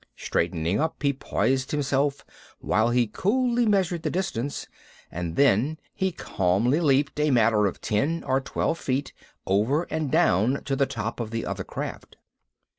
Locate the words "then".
5.35-5.77